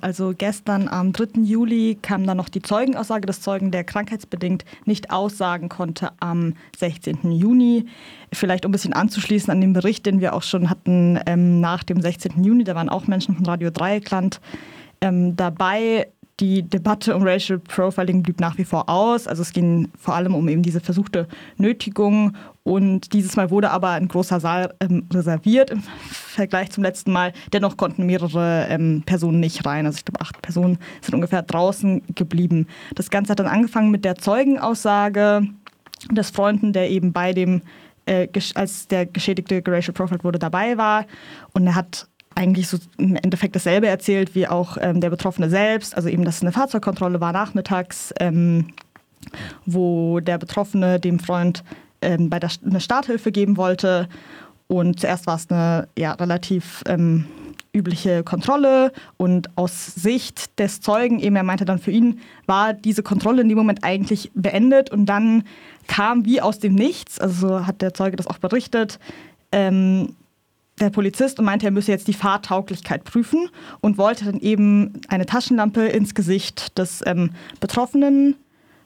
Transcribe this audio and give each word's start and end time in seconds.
Also 0.00 0.32
gestern 0.36 0.88
am 0.88 1.12
3. 1.12 1.42
Juli 1.42 1.98
kam 2.00 2.26
dann 2.26 2.36
noch 2.36 2.48
die 2.48 2.62
Zeugenaussage 2.62 3.26
des 3.26 3.40
Zeugen, 3.40 3.70
der 3.70 3.84
krankheitsbedingt 3.84 4.64
nicht 4.84 5.10
aussagen 5.10 5.68
konnte 5.68 6.12
am 6.20 6.54
16. 6.78 7.32
Juni. 7.32 7.86
Vielleicht 8.32 8.64
um 8.64 8.70
ein 8.70 8.72
bisschen 8.72 8.92
anzuschließen 8.92 9.50
an 9.50 9.60
den 9.60 9.72
Bericht, 9.72 10.06
den 10.06 10.20
wir 10.20 10.34
auch 10.34 10.42
schon 10.42 10.70
hatten 10.70 11.18
ähm, 11.26 11.60
nach 11.60 11.82
dem 11.82 12.00
16. 12.00 12.42
Juni, 12.42 12.64
da 12.64 12.74
waren 12.74 12.88
auch 12.88 13.06
Menschen 13.06 13.36
von 13.36 13.46
Radio 13.46 13.70
Dreieckland 13.70 14.40
ähm, 15.00 15.36
dabei. 15.36 16.08
Die 16.40 16.62
Debatte 16.62 17.14
um 17.14 17.22
Racial 17.22 17.58
Profiling 17.58 18.22
blieb 18.22 18.40
nach 18.40 18.56
wie 18.56 18.64
vor 18.64 18.88
aus. 18.88 19.26
Also 19.26 19.42
es 19.42 19.52
ging 19.52 19.88
vor 19.98 20.14
allem 20.14 20.34
um 20.34 20.48
eben 20.48 20.62
diese 20.62 20.80
versuchte 20.80 21.28
Nötigung. 21.58 22.32
Und 22.62 23.12
dieses 23.12 23.36
Mal 23.36 23.50
wurde 23.50 23.70
aber 23.70 23.90
ein 23.90 24.08
großer 24.08 24.40
Saal 24.40 24.74
ähm, 24.80 25.06
reserviert 25.12 25.70
im 25.70 25.82
Vergleich 26.30 26.70
zum 26.70 26.84
letzten 26.84 27.12
Mal. 27.12 27.32
Dennoch 27.52 27.76
konnten 27.76 28.06
mehrere 28.06 28.66
ähm, 28.68 29.02
Personen 29.04 29.40
nicht 29.40 29.66
rein. 29.66 29.86
Also 29.86 29.98
ich 29.98 30.04
glaube, 30.04 30.20
acht 30.20 30.40
Personen 30.42 30.78
sind 31.00 31.14
ungefähr 31.14 31.42
draußen 31.42 32.02
geblieben. 32.14 32.66
Das 32.94 33.10
Ganze 33.10 33.32
hat 33.32 33.40
dann 33.40 33.46
angefangen 33.46 33.90
mit 33.90 34.04
der 34.04 34.16
Zeugenaussage 34.16 35.42
des 36.10 36.30
Freunden, 36.30 36.72
der 36.72 36.90
eben 36.90 37.12
bei 37.12 37.32
dem, 37.32 37.62
äh, 38.06 38.28
als 38.54 38.88
der 38.88 39.06
Geschädigte 39.06 39.62
Racial 39.66 39.92
Profile 39.92 40.22
wurde, 40.24 40.38
dabei 40.38 40.76
war. 40.76 41.06
Und 41.52 41.66
er 41.66 41.74
hat 41.74 42.08
eigentlich 42.34 42.68
so 42.68 42.78
im 42.96 43.16
Endeffekt 43.16 43.56
dasselbe 43.56 43.88
erzählt 43.88 44.34
wie 44.34 44.46
auch 44.46 44.78
ähm, 44.80 45.00
der 45.00 45.10
Betroffene 45.10 45.50
selbst. 45.50 45.94
Also 45.94 46.08
eben, 46.08 46.24
dass 46.24 46.42
eine 46.42 46.52
Fahrzeugkontrolle 46.52 47.20
war 47.20 47.32
nachmittags, 47.32 48.14
ähm, 48.20 48.68
wo 49.66 50.20
der 50.20 50.38
Betroffene 50.38 50.98
dem 50.98 51.18
Freund 51.18 51.62
ähm, 52.02 52.30
bei 52.30 52.38
der 52.38 52.50
eine 52.64 52.80
Starthilfe 52.80 53.32
geben 53.32 53.56
wollte. 53.56 54.08
Und 54.70 55.00
zuerst 55.00 55.26
war 55.26 55.34
es 55.34 55.50
eine 55.50 55.88
ja, 55.98 56.12
relativ 56.12 56.84
ähm, 56.86 57.24
übliche 57.72 58.22
Kontrolle. 58.22 58.92
Und 59.16 59.50
aus 59.58 59.84
Sicht 59.96 60.60
des 60.60 60.80
Zeugen, 60.80 61.18
eben 61.18 61.34
er 61.34 61.42
meinte 61.42 61.64
dann 61.64 61.80
für 61.80 61.90
ihn, 61.90 62.20
war 62.46 62.72
diese 62.72 63.02
Kontrolle 63.02 63.42
in 63.42 63.48
dem 63.48 63.58
Moment 63.58 63.82
eigentlich 63.82 64.30
beendet. 64.32 64.88
Und 64.88 65.06
dann 65.06 65.42
kam 65.88 66.24
wie 66.24 66.40
aus 66.40 66.60
dem 66.60 66.76
Nichts, 66.76 67.18
also 67.18 67.66
hat 67.66 67.82
der 67.82 67.94
Zeuge 67.94 68.16
das 68.16 68.28
auch 68.28 68.38
berichtet, 68.38 69.00
ähm, 69.50 70.14
der 70.78 70.90
Polizist 70.90 71.40
und 71.40 71.46
meinte, 71.46 71.66
er 71.66 71.72
müsse 71.72 71.90
jetzt 71.90 72.06
die 72.06 72.14
Fahrtauglichkeit 72.14 73.02
prüfen 73.02 73.48
und 73.80 73.98
wollte 73.98 74.26
dann 74.26 74.38
eben 74.38 75.00
eine 75.08 75.26
Taschenlampe 75.26 75.84
ins 75.88 76.14
Gesicht 76.14 76.78
des 76.78 77.02
ähm, 77.06 77.30
Betroffenen 77.58 78.36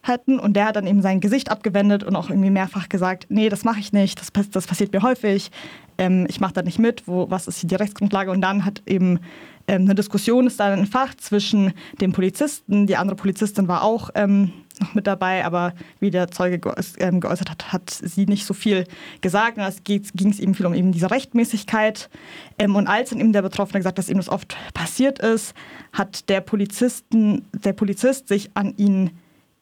halten. 0.04 0.38
Und 0.38 0.54
der 0.54 0.66
hat 0.66 0.76
dann 0.76 0.86
eben 0.86 1.02
sein 1.02 1.20
Gesicht 1.20 1.50
abgewendet 1.50 2.04
und 2.04 2.16
auch 2.16 2.30
irgendwie 2.30 2.50
mehrfach 2.50 2.88
gesagt, 2.88 3.26
nee, 3.28 3.48
das 3.48 3.64
mache 3.64 3.80
ich 3.80 3.92
nicht, 3.92 4.20
das, 4.20 4.30
das 4.50 4.66
passiert 4.66 4.92
mir 4.92 5.02
häufig, 5.02 5.50
ähm, 5.98 6.26
ich 6.28 6.40
mache 6.40 6.54
da 6.54 6.62
nicht 6.62 6.78
mit, 6.78 7.06
wo, 7.06 7.30
was 7.30 7.46
ist 7.46 7.70
die 7.70 7.74
Rechtsgrundlage? 7.74 8.30
Und 8.30 8.40
dann 8.40 8.64
hat 8.64 8.82
eben 8.86 9.20
ähm, 9.66 9.82
eine 9.82 9.94
Diskussion 9.94 10.46
ist 10.46 10.60
dann 10.60 10.78
entfacht 10.78 11.20
zwischen 11.20 11.72
dem 12.00 12.12
Polizisten, 12.12 12.86
die 12.86 12.96
andere 12.96 13.16
Polizistin 13.16 13.66
war 13.68 13.82
auch 13.82 14.10
ähm, 14.14 14.52
noch 14.80 14.94
mit 14.94 15.06
dabei, 15.06 15.44
aber 15.44 15.72
wie 16.00 16.10
der 16.10 16.30
Zeuge 16.30 16.60
ähm, 16.98 17.20
geäußert 17.20 17.50
hat, 17.50 17.72
hat 17.72 17.90
sie 17.90 18.26
nicht 18.26 18.44
so 18.44 18.54
viel 18.54 18.84
gesagt. 19.20 19.56
Und 19.56 19.64
es 19.64 19.84
ging 19.84 20.30
es 20.30 20.40
eben 20.40 20.54
viel 20.54 20.66
um 20.66 20.74
eben 20.74 20.92
diese 20.92 21.10
Rechtmäßigkeit. 21.10 22.10
Ähm, 22.58 22.76
und 22.76 22.88
als 22.88 23.10
dann 23.10 23.20
eben 23.20 23.32
der 23.32 23.42
Betroffene 23.42 23.78
gesagt 23.78 23.96
hat, 23.96 23.98
dass 23.98 24.10
ihm 24.10 24.16
das 24.16 24.28
oft 24.28 24.56
passiert 24.74 25.20
ist, 25.20 25.54
hat 25.92 26.28
der 26.28 26.40
Polizisten, 26.40 27.46
der 27.52 27.72
Polizist 27.72 28.28
sich 28.28 28.50
an 28.54 28.74
ihn 28.76 29.10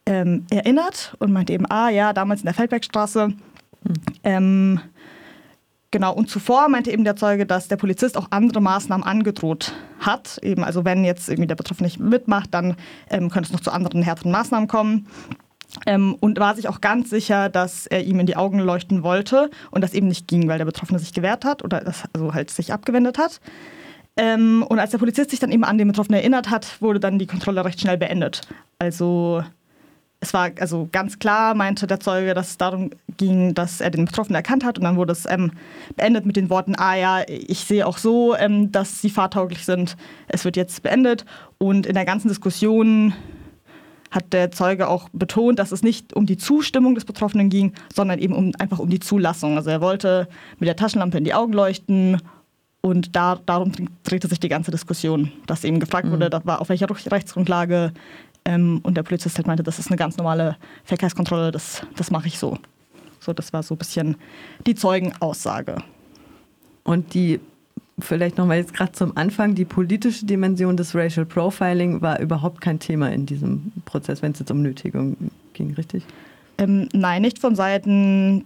ähm, 0.06 0.46
erinnert 0.50 1.14
und 1.18 1.32
meinte 1.32 1.52
eben, 1.52 1.70
ah 1.70 1.90
ja, 1.90 2.12
damals 2.12 2.40
in 2.40 2.46
der 2.46 2.54
Feldbergstraße. 2.54 3.32
Mhm. 4.24 4.80
Genau, 5.92 6.14
und 6.14 6.30
zuvor 6.30 6.70
meinte 6.70 6.90
eben 6.90 7.04
der 7.04 7.16
Zeuge, 7.16 7.44
dass 7.44 7.68
der 7.68 7.76
Polizist 7.76 8.16
auch 8.16 8.28
andere 8.30 8.62
Maßnahmen 8.62 9.06
angedroht 9.06 9.74
hat. 10.00 10.38
Eben, 10.42 10.64
also 10.64 10.86
wenn 10.86 11.04
jetzt 11.04 11.28
irgendwie 11.28 11.46
der 11.46 11.54
Betroffene 11.54 11.86
nicht 11.86 12.00
mitmacht, 12.00 12.48
dann 12.54 12.76
ähm, 13.10 13.28
könnte 13.28 13.48
es 13.48 13.52
noch 13.52 13.60
zu 13.60 13.70
anderen 13.70 14.02
härteren 14.02 14.32
Maßnahmen 14.32 14.68
kommen. 14.68 15.06
Ähm, 15.86 16.16
und 16.20 16.38
war 16.38 16.54
sich 16.54 16.68
auch 16.68 16.80
ganz 16.80 17.10
sicher, 17.10 17.50
dass 17.50 17.86
er 17.86 18.04
ihm 18.04 18.20
in 18.20 18.26
die 18.26 18.36
Augen 18.36 18.58
leuchten 18.58 19.02
wollte 19.02 19.50
und 19.70 19.82
das 19.82 19.92
eben 19.92 20.08
nicht 20.08 20.28
ging, 20.28 20.48
weil 20.48 20.58
der 20.58 20.64
Betroffene 20.64 20.98
sich 20.98 21.12
gewehrt 21.12 21.44
hat 21.44 21.62
oder 21.62 21.80
das, 21.80 22.04
also 22.14 22.32
halt 22.32 22.50
sich 22.50 22.72
abgewendet 22.72 23.18
hat. 23.18 23.40
Ähm, 24.16 24.64
und 24.68 24.78
als 24.78 24.90
der 24.92 24.98
Polizist 24.98 25.30
sich 25.30 25.40
dann 25.40 25.52
eben 25.52 25.64
an 25.64 25.76
den 25.76 25.88
Betroffenen 25.88 26.20
erinnert 26.20 26.48
hat, 26.50 26.80
wurde 26.80 27.00
dann 27.00 27.18
die 27.18 27.26
Kontrolle 27.26 27.64
recht 27.64 27.80
schnell 27.80 27.98
beendet. 27.98 28.42
Also 28.78 29.44
es 30.22 30.32
war 30.32 30.52
also 30.60 30.88
ganz 30.92 31.18
klar, 31.18 31.54
meinte 31.54 31.88
der 31.88 31.98
Zeuge, 31.98 32.32
dass 32.32 32.50
es 32.50 32.56
darum 32.56 32.90
ging, 33.16 33.54
dass 33.54 33.80
er 33.80 33.90
den 33.90 34.04
Betroffenen 34.04 34.36
erkannt 34.36 34.64
hat 34.64 34.78
und 34.78 34.84
dann 34.84 34.96
wurde 34.96 35.10
es 35.10 35.26
ähm, 35.28 35.50
beendet 35.96 36.26
mit 36.26 36.36
den 36.36 36.48
Worten, 36.48 36.76
ah 36.76 36.94
ja, 36.94 37.22
ich 37.26 37.58
sehe 37.58 37.84
auch 37.84 37.98
so, 37.98 38.36
ähm, 38.36 38.70
dass 38.70 39.02
sie 39.02 39.10
fahrtauglich 39.10 39.64
sind, 39.64 39.96
es 40.28 40.44
wird 40.44 40.56
jetzt 40.56 40.84
beendet. 40.84 41.24
Und 41.58 41.86
in 41.86 41.94
der 41.94 42.04
ganzen 42.04 42.28
Diskussion 42.28 43.14
hat 44.12 44.32
der 44.32 44.52
Zeuge 44.52 44.86
auch 44.86 45.08
betont, 45.12 45.58
dass 45.58 45.72
es 45.72 45.82
nicht 45.82 46.14
um 46.14 46.24
die 46.24 46.36
Zustimmung 46.36 46.94
des 46.94 47.04
Betroffenen 47.04 47.50
ging, 47.50 47.72
sondern 47.92 48.20
eben 48.20 48.34
um, 48.34 48.52
einfach 48.60 48.78
um 48.78 48.90
die 48.90 49.00
Zulassung. 49.00 49.56
Also 49.56 49.70
er 49.70 49.80
wollte 49.80 50.28
mit 50.60 50.68
der 50.68 50.76
Taschenlampe 50.76 51.18
in 51.18 51.24
die 51.24 51.34
Augen 51.34 51.52
leuchten 51.52 52.22
und 52.80 53.16
da, 53.16 53.40
darum 53.44 53.72
drehte 54.04 54.28
sich 54.28 54.38
die 54.38 54.48
ganze 54.48 54.70
Diskussion, 54.70 55.32
dass 55.46 55.64
eben 55.64 55.80
gefragt 55.80 56.06
mhm. 56.06 56.12
wurde, 56.12 56.40
war, 56.44 56.60
auf 56.60 56.68
welcher 56.68 56.88
Rechtsgrundlage 56.90 57.92
ähm, 58.44 58.80
und 58.82 58.96
der 58.96 59.02
Polizist 59.02 59.36
halt 59.36 59.46
meinte, 59.46 59.62
das 59.62 59.78
ist 59.78 59.88
eine 59.88 59.96
ganz 59.96 60.16
normale 60.16 60.56
Verkehrskontrolle, 60.84 61.50
das, 61.50 61.82
das 61.96 62.10
mache 62.10 62.28
ich 62.28 62.38
so. 62.38 62.58
So, 63.20 63.32
das 63.32 63.52
war 63.52 63.62
so 63.62 63.74
ein 63.74 63.78
bisschen 63.78 64.16
die 64.66 64.74
Zeugenaussage. 64.74 65.76
Und 66.82 67.14
die, 67.14 67.38
vielleicht 68.00 68.36
nochmal 68.38 68.58
jetzt 68.58 68.74
gerade 68.74 68.92
zum 68.92 69.16
Anfang, 69.16 69.54
die 69.54 69.64
politische 69.64 70.26
Dimension 70.26 70.76
des 70.76 70.94
Racial 70.94 71.24
Profiling 71.24 72.02
war 72.02 72.18
überhaupt 72.18 72.60
kein 72.60 72.80
Thema 72.80 73.12
in 73.12 73.26
diesem 73.26 73.72
Prozess, 73.84 74.22
wenn 74.22 74.32
es 74.32 74.40
jetzt 74.40 74.50
um 74.50 74.62
Nötigung 74.62 75.16
ging, 75.52 75.74
richtig? 75.74 76.04
Ähm, 76.58 76.88
nein, 76.92 77.22
nicht 77.22 77.38
von 77.38 77.54
Seiten 77.54 78.44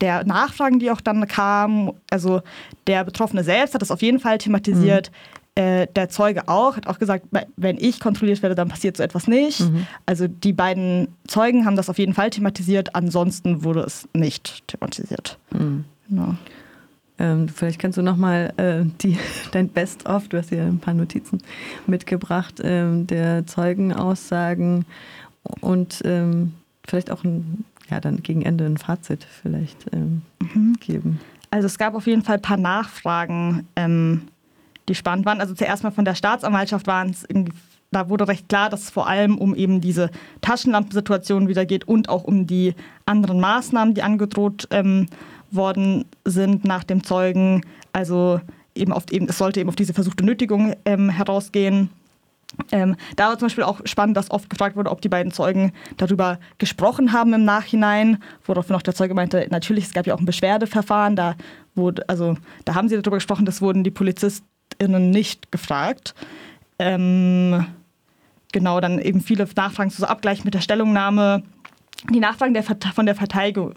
der 0.00 0.24
Nachfragen, 0.24 0.78
die 0.78 0.90
auch 0.90 1.00
dann 1.00 1.26
kamen. 1.26 1.92
Also 2.10 2.42
der 2.86 3.04
Betroffene 3.04 3.42
selbst 3.42 3.74
hat 3.74 3.82
das 3.82 3.90
auf 3.90 4.02
jeden 4.02 4.20
Fall 4.20 4.38
thematisiert. 4.38 5.10
Mhm. 5.10 5.41
Äh, 5.54 5.86
der 5.94 6.08
Zeuge 6.08 6.48
auch, 6.48 6.76
hat 6.76 6.86
auch 6.86 6.98
gesagt, 6.98 7.26
wenn 7.56 7.76
ich 7.76 8.00
kontrolliert 8.00 8.40
werde, 8.42 8.54
dann 8.54 8.68
passiert 8.68 8.96
so 8.96 9.02
etwas 9.02 9.26
nicht. 9.26 9.60
Mhm. 9.60 9.86
Also 10.06 10.26
die 10.26 10.54
beiden 10.54 11.08
Zeugen 11.26 11.66
haben 11.66 11.76
das 11.76 11.90
auf 11.90 11.98
jeden 11.98 12.14
Fall 12.14 12.30
thematisiert, 12.30 12.94
ansonsten 12.94 13.62
wurde 13.62 13.80
es 13.80 14.08
nicht 14.14 14.66
thematisiert. 14.66 15.38
Mhm. 15.50 15.84
Genau. 16.08 16.36
Ähm, 17.18 17.48
vielleicht 17.48 17.78
kannst 17.78 17.98
du 17.98 18.02
nochmal 18.02 18.54
äh, 18.56 18.84
dein 19.52 19.68
Best-of, 19.68 20.28
du 20.28 20.38
hast 20.38 20.48
hier 20.48 20.62
ein 20.62 20.78
paar 20.78 20.94
Notizen 20.94 21.42
mitgebracht, 21.86 22.60
ähm, 22.64 23.06
der 23.06 23.46
Zeugenaussagen 23.46 24.86
und 25.60 26.00
ähm, 26.06 26.54
vielleicht 26.86 27.10
auch 27.10 27.24
ein, 27.24 27.64
ja, 27.90 28.00
dann 28.00 28.22
gegen 28.22 28.40
Ende 28.40 28.64
ein 28.64 28.78
Fazit 28.78 29.26
vielleicht 29.42 29.86
ähm, 29.92 30.22
mhm. 30.40 30.76
geben. 30.80 31.20
Also 31.50 31.66
es 31.66 31.76
gab 31.76 31.94
auf 31.94 32.06
jeden 32.06 32.22
Fall 32.22 32.36
ein 32.36 32.42
paar 32.42 32.56
Nachfragen 32.56 33.66
ähm, 33.76 34.22
die 34.88 34.94
spannend 34.94 35.26
waren. 35.26 35.40
Also 35.40 35.54
zuerst 35.54 35.84
mal 35.84 35.90
von 35.90 36.04
der 36.04 36.14
Staatsanwaltschaft 36.14 36.86
waren 36.86 37.10
es 37.10 37.26
da 37.92 38.08
wurde 38.08 38.26
recht 38.26 38.48
klar, 38.48 38.70
dass 38.70 38.84
es 38.84 38.90
vor 38.90 39.06
allem 39.06 39.38
um 39.38 39.54
eben 39.54 39.80
diese 39.80 40.10
Taschenlampensituation 40.40 41.46
wieder 41.46 41.66
geht 41.66 41.86
und 41.86 42.08
auch 42.08 42.24
um 42.24 42.46
die 42.46 42.74
anderen 43.04 43.38
Maßnahmen, 43.38 43.94
die 43.94 44.02
angedroht 44.02 44.66
ähm, 44.70 45.06
worden 45.50 46.06
sind 46.24 46.64
nach 46.64 46.84
dem 46.84 47.04
Zeugen. 47.04 47.60
Also 47.92 48.40
eben 48.74 48.92
auf 48.92 49.04
eben, 49.10 49.28
es 49.28 49.36
sollte 49.36 49.60
eben 49.60 49.68
auf 49.68 49.76
diese 49.76 49.92
versuchte 49.92 50.24
Nötigung 50.24 50.74
ähm, 50.86 51.10
herausgehen. 51.10 51.90
Ähm, 52.70 52.96
da 53.16 53.28
war 53.28 53.38
zum 53.38 53.46
Beispiel 53.46 53.64
auch 53.64 53.80
spannend, 53.84 54.16
dass 54.16 54.30
oft 54.30 54.48
gefragt 54.50 54.76
wurde, 54.76 54.90
ob 54.90 55.00
die 55.00 55.08
beiden 55.08 55.32
Zeugen 55.32 55.72
darüber 55.96 56.38
gesprochen 56.58 57.12
haben 57.12 57.32
im 57.32 57.44
Nachhinein, 57.44 58.22
woraufhin 58.44 58.76
auch 58.76 58.82
der 58.82 58.94
Zeuge 58.94 59.14
meinte, 59.14 59.46
natürlich, 59.50 59.84
es 59.84 59.92
gab 59.92 60.06
ja 60.06 60.14
auch 60.14 60.18
ein 60.18 60.26
Beschwerdeverfahren, 60.26 61.16
da 61.16 61.34
wurde, 61.74 62.06
also 62.08 62.36
da 62.66 62.74
haben 62.74 62.88
sie 62.88 62.96
darüber 62.96 63.16
gesprochen, 63.16 63.46
das 63.46 63.62
wurden 63.62 63.84
die 63.84 63.90
Polizisten 63.90 64.46
PolizistInnen 64.72 65.10
nicht 65.10 65.52
gefragt. 65.52 66.14
Ähm, 66.78 67.66
genau, 68.52 68.80
dann 68.80 68.98
eben 68.98 69.20
viele 69.20 69.46
Nachfragen 69.56 69.90
zu 69.90 70.00
so 70.00 70.06
Abgleich 70.06 70.44
mit 70.44 70.54
der 70.54 70.60
Stellungnahme. 70.60 71.42
Die 72.10 72.20
Nachfragen 72.20 72.54
der, 72.54 72.62
von, 72.64 73.06
der 73.06 73.14
Verteidigung, 73.14 73.74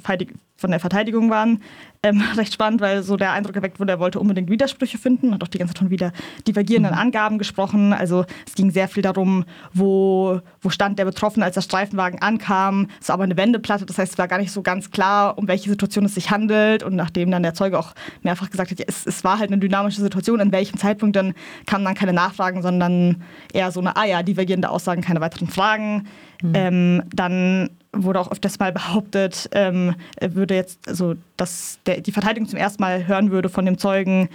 von 0.55 0.71
der 0.71 0.79
Verteidigung 0.79 1.29
waren 1.29 1.61
ähm, 2.05 2.21
recht 2.37 2.53
spannend, 2.53 2.81
weil 2.81 3.03
so 3.03 3.17
der 3.17 3.33
Eindruck 3.33 3.55
erweckt 3.55 3.79
wurde, 3.79 3.93
er 3.93 3.99
wollte 3.99 4.19
unbedingt 4.19 4.49
Widersprüche 4.49 4.97
finden, 4.97 5.33
hat 5.33 5.43
auch 5.43 5.47
die 5.47 5.57
ganze 5.57 5.73
Zeit 5.73 5.79
von 5.79 5.89
wieder 5.89 6.11
divergierenden 6.47 6.93
mhm. 6.93 6.99
Angaben 6.99 7.37
gesprochen. 7.37 7.93
Also 7.93 8.25
es 8.47 8.55
ging 8.55 8.71
sehr 8.71 8.87
viel 8.87 9.03
darum, 9.03 9.45
wo, 9.73 10.39
wo 10.61 10.69
stand 10.69 10.99
der 10.99 11.05
Betroffene, 11.05 11.45
als 11.45 11.55
der 11.55 11.61
Streifenwagen 11.61 12.21
ankam. 12.21 12.87
Es 13.01 13.09
war 13.09 13.15
aber 13.15 13.23
eine 13.23 13.37
Wendeplatte, 13.37 13.85
das 13.85 13.97
heißt, 13.97 14.13
es 14.13 14.17
war 14.17 14.27
gar 14.27 14.37
nicht 14.37 14.51
so 14.51 14.61
ganz 14.61 14.91
klar, 14.91 15.37
um 15.37 15.47
welche 15.47 15.69
Situation 15.69 16.05
es 16.05 16.15
sich 16.15 16.31
handelt. 16.31 16.83
Und 16.83 16.95
nachdem 16.95 17.31
dann 17.31 17.43
der 17.43 17.53
Zeuge 17.53 17.77
auch 17.77 17.93
mehrfach 18.21 18.49
gesagt 18.49 18.71
hat, 18.71 18.79
ja, 18.79 18.85
es, 18.87 19.05
es 19.05 19.23
war 19.23 19.39
halt 19.39 19.51
eine 19.51 19.59
dynamische 19.59 20.01
Situation, 20.01 20.39
in 20.39 20.51
welchem 20.51 20.77
Zeitpunkt 20.77 21.15
dann 21.15 21.33
kamen 21.65 21.83
dann 21.83 21.95
keine 21.95 22.13
Nachfragen, 22.13 22.61
sondern 22.61 23.23
eher 23.51 23.71
so 23.71 23.79
eine, 23.79 23.95
ah 23.95 24.05
ja, 24.05 24.23
divergierende 24.23 24.69
Aussagen, 24.69 25.01
keine 25.01 25.21
weiteren 25.21 25.47
Fragen. 25.47 26.07
Mhm. 26.41 26.51
Ähm, 26.53 27.03
dann 27.13 27.69
wurde 28.03 28.19
auch 28.19 28.31
öfters 28.31 28.59
mal 28.59 28.71
behauptet, 28.71 29.49
ähm, 29.53 29.95
würde 30.21 30.55
jetzt, 30.55 30.87
also 30.87 31.15
dass 31.37 31.79
der, 31.85 32.01
die 32.01 32.11
Verteidigung 32.11 32.49
zum 32.49 32.59
ersten 32.59 32.81
Mal 32.81 33.07
hören 33.07 33.31
würde 33.31 33.49
von 33.49 33.65
dem 33.65 33.77
Zeugen, 33.77 34.29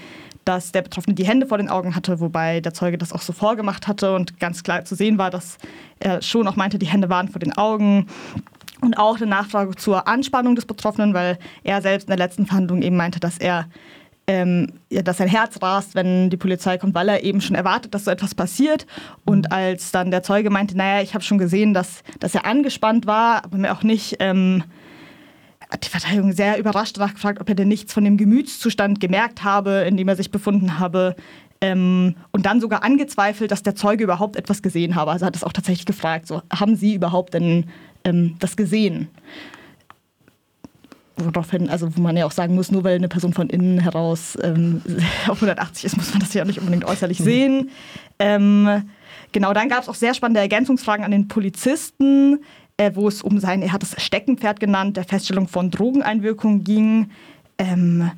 dass 0.45 0.73
der 0.73 0.83
Betroffene 0.83 1.15
die 1.15 1.27
Hände 1.27 1.47
vor 1.47 1.59
den 1.59 1.69
Augen 1.69 1.95
hatte, 1.95 2.21
wobei 2.21 2.61
der 2.61 2.75
Zeuge 2.75 2.99
das 2.99 3.12
auch 3.12 3.21
so 3.21 3.33
vorgemacht 3.33 3.87
hatte 3.87 4.15
und 4.15 4.41
ganz 4.41 4.62
klar 4.62 4.85
zu 4.85 4.95
sehen 4.95 5.19
war, 5.19 5.31
dass 5.31 5.59
er 5.99 6.23
schon 6.23 6.49
auch 6.49 6.57
meinte, 6.57 6.79
die 6.79 6.87
Hände 6.87 7.09
waren 7.09 7.29
vor 7.29 7.41
den 7.41 7.57
Augen. 7.57 8.07
Und 8.81 8.97
auch 8.97 9.17
eine 9.17 9.27
Nachfrage 9.27 9.77
zur 9.77 10.09
Anspannung 10.09 10.55
des 10.55 10.65
Betroffenen, 10.65 11.13
weil 11.13 11.39
er 11.65 11.83
selbst 11.83 12.05
in 12.05 12.17
der 12.17 12.27
letzten 12.27 12.47
Verhandlung 12.47 12.81
eben 12.81 12.97
meinte, 12.97 13.21
dass 13.21 13.37
er 13.37 13.67
ähm, 14.31 14.75
ja, 14.91 15.03
dass 15.03 15.17
sein 15.17 15.27
Herz 15.27 15.61
rast, 15.61 15.97
wenn 15.97 16.31
die 16.31 16.37
Polizei 16.37 16.79
kommt, 16.79 16.94
weil 16.94 17.09
er 17.09 17.25
eben 17.25 17.41
schon 17.41 17.56
erwartet, 17.56 17.94
dass 17.94 18.05
so 18.05 18.12
etwas 18.12 18.32
passiert. 18.32 18.87
Und 19.25 19.47
mhm. 19.47 19.53
als 19.53 19.91
dann 19.91 20.12
der 20.12 20.23
Zeuge 20.23 20.50
meinte, 20.50 20.77
naja, 20.77 21.03
ich 21.03 21.15
habe 21.15 21.25
schon 21.25 21.38
gesehen, 21.38 21.75
dass, 21.75 22.05
dass 22.21 22.37
er 22.37 22.47
angespannt 22.47 23.09
war, 23.09 23.44
aber 23.44 23.59
mir 23.59 23.73
auch 23.73 23.82
nicht, 23.82 24.19
ähm, 24.21 24.62
hat 25.69 25.85
die 25.85 25.91
Verteidigung 25.91 26.31
sehr 26.31 26.59
überrascht 26.59 26.97
danach 26.97 27.15
gefragt, 27.15 27.41
ob 27.41 27.49
er 27.49 27.56
denn 27.56 27.67
nichts 27.67 27.93
von 27.93 28.05
dem 28.05 28.17
Gemütszustand 28.17 29.00
gemerkt 29.00 29.43
habe, 29.43 29.85
in 29.88 29.97
dem 29.97 30.06
er 30.06 30.15
sich 30.15 30.31
befunden 30.31 30.79
habe. 30.79 31.17
Ähm, 31.61 32.15
und 32.31 32.47
dann 32.47 32.61
sogar 32.61 32.85
angezweifelt, 32.85 33.50
dass 33.50 33.65
der 33.65 33.75
Zeuge 33.75 34.05
überhaupt 34.05 34.37
etwas 34.37 34.62
gesehen 34.62 34.94
habe. 34.94 35.11
Also 35.11 35.27
hat 35.27 35.35
es 35.35 35.43
auch 35.43 35.53
tatsächlich 35.53 35.87
gefragt, 35.87 36.29
so, 36.29 36.41
haben 36.55 36.77
Sie 36.77 36.94
überhaupt 36.94 37.35
denn 37.35 37.65
ähm, 38.05 38.37
das 38.38 38.56
gesehen? 38.56 39.09
Woraufhin, 41.25 41.69
also 41.70 41.96
wo 41.96 42.00
man 42.00 42.17
ja 42.17 42.26
auch 42.26 42.32
sagen 42.32 42.55
muss, 42.55 42.70
nur 42.70 42.84
weil 42.84 42.96
eine 42.96 43.08
Person 43.08 43.32
von 43.32 43.49
innen 43.49 43.78
heraus 43.78 44.37
ähm, 44.43 44.82
auf 45.28 45.37
180 45.37 45.84
ist, 45.84 45.96
muss 45.96 46.11
man 46.11 46.20
das 46.20 46.34
ja 46.34 46.44
nicht 46.44 46.58
unbedingt 46.58 46.84
äußerlich 46.84 47.20
mhm. 47.20 47.25
sehen. 47.25 47.70
Ähm, 48.19 48.84
genau, 49.32 49.52
dann 49.52 49.69
gab 49.69 49.82
es 49.82 49.88
auch 49.88 49.94
sehr 49.94 50.14
spannende 50.14 50.40
Ergänzungsfragen 50.40 51.05
an 51.05 51.11
den 51.11 51.28
Polizisten, 51.28 52.40
äh, 52.76 52.93
wo 52.94 53.08
es 53.08 53.22
um 53.22 53.38
sein, 53.38 53.62
er 53.62 53.72
hat 53.72 53.82
es 53.82 54.00
Steckenpferd 54.02 54.61
genannt, 54.61 54.96
der 54.96 55.05
Feststellung 55.05 55.49
von 55.49 55.70
Drogeneinwirkungen 55.70 56.64
ging. 56.64 57.11
Ähm, 57.58 58.11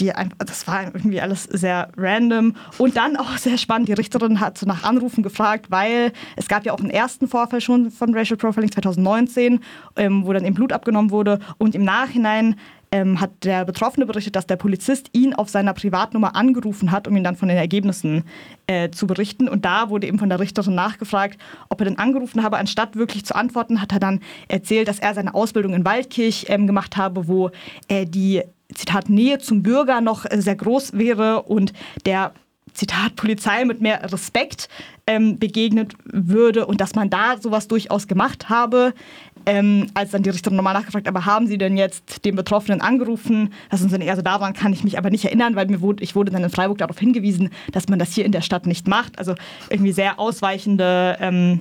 die, 0.00 0.12
das 0.38 0.66
war 0.66 0.84
irgendwie 0.84 1.20
alles 1.20 1.44
sehr 1.44 1.90
random. 1.96 2.54
Und 2.78 2.96
dann 2.96 3.16
auch 3.16 3.36
sehr 3.36 3.58
spannend, 3.58 3.88
die 3.88 3.94
Richterin 3.94 4.40
hat 4.40 4.58
so 4.58 4.66
nach 4.66 4.84
Anrufen 4.84 5.22
gefragt, 5.22 5.70
weil 5.70 6.12
es 6.36 6.48
gab 6.48 6.64
ja 6.64 6.72
auch 6.72 6.80
einen 6.80 6.90
ersten 6.90 7.28
Vorfall 7.28 7.60
schon 7.60 7.90
von 7.90 8.14
Racial 8.14 8.36
Profiling 8.36 8.70
2019, 8.70 9.60
ähm, 9.96 10.26
wo 10.26 10.32
dann 10.32 10.44
eben 10.44 10.54
Blut 10.54 10.72
abgenommen 10.72 11.10
wurde. 11.10 11.38
Und 11.58 11.74
im 11.74 11.84
Nachhinein 11.84 12.56
ähm, 12.92 13.20
hat 13.20 13.44
der 13.44 13.64
Betroffene 13.64 14.06
berichtet, 14.06 14.36
dass 14.36 14.46
der 14.46 14.56
Polizist 14.56 15.10
ihn 15.12 15.34
auf 15.34 15.48
seiner 15.48 15.74
Privatnummer 15.74 16.34
angerufen 16.34 16.90
hat, 16.90 17.06
um 17.08 17.16
ihn 17.16 17.24
dann 17.24 17.36
von 17.36 17.48
den 17.48 17.56
Ergebnissen 17.56 18.24
äh, 18.66 18.90
zu 18.90 19.06
berichten. 19.06 19.48
Und 19.48 19.64
da 19.64 19.90
wurde 19.90 20.06
eben 20.06 20.18
von 20.18 20.28
der 20.28 20.40
Richterin 20.40 20.74
nachgefragt, 20.74 21.38
ob 21.68 21.80
er 21.80 21.86
denn 21.86 21.98
angerufen 21.98 22.42
habe. 22.42 22.58
Anstatt 22.58 22.96
wirklich 22.96 23.24
zu 23.24 23.34
antworten, 23.34 23.80
hat 23.80 23.92
er 23.92 24.00
dann 24.00 24.20
erzählt, 24.48 24.88
dass 24.88 24.98
er 24.98 25.14
seine 25.14 25.34
Ausbildung 25.34 25.74
in 25.74 25.84
Waldkirch 25.84 26.46
ähm, 26.48 26.66
gemacht 26.66 26.96
habe, 26.96 27.28
wo 27.28 27.50
äh, 27.88 28.06
die 28.06 28.42
Zitat, 28.74 29.08
Nähe 29.08 29.38
zum 29.38 29.62
Bürger 29.62 30.00
noch 30.00 30.24
äh, 30.24 30.40
sehr 30.40 30.56
groß 30.56 30.92
wäre 30.94 31.42
und 31.42 31.72
der 32.06 32.32
Zitat, 32.74 33.16
Polizei 33.16 33.64
mit 33.64 33.80
mehr 33.80 34.12
Respekt 34.12 34.68
ähm, 35.06 35.38
begegnet 35.38 35.94
würde 36.04 36.66
und 36.66 36.80
dass 36.80 36.94
man 36.94 37.10
da 37.10 37.36
sowas 37.40 37.66
durchaus 37.66 38.06
gemacht 38.06 38.48
habe. 38.50 38.94
Ähm, 39.48 39.86
als 39.94 40.10
dann 40.10 40.22
die 40.22 40.28
Richterin 40.28 40.56
nochmal 40.56 40.74
nachgefragt, 40.74 41.08
aber 41.08 41.24
haben 41.24 41.46
Sie 41.46 41.56
denn 41.56 41.78
jetzt 41.78 42.24
den 42.26 42.36
Betroffenen 42.36 42.82
angerufen? 42.82 43.52
Das 43.70 43.80
sind 43.80 44.00
eher 44.00 44.14
so 44.14 44.20
daran 44.20 44.52
kann 44.52 44.74
ich 44.74 44.84
mich 44.84 44.98
aber 44.98 45.08
nicht 45.08 45.24
erinnern, 45.24 45.56
weil 45.56 45.66
mir 45.66 45.80
wurde, 45.80 46.04
ich 46.04 46.14
wurde 46.14 46.30
dann 46.30 46.44
in 46.44 46.50
Freiburg 46.50 46.78
darauf 46.78 46.98
hingewiesen, 46.98 47.48
dass 47.72 47.88
man 47.88 47.98
das 47.98 48.12
hier 48.12 48.26
in 48.26 48.32
der 48.32 48.42
Stadt 48.42 48.66
nicht 48.66 48.86
macht. 48.86 49.18
Also 49.18 49.34
irgendwie 49.70 49.92
sehr 49.92 50.18
ausweichende 50.18 51.16
ähm, 51.20 51.60